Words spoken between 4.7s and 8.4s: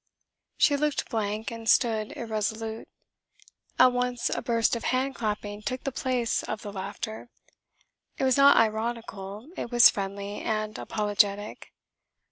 of hand clapping took the place of the laughter. It was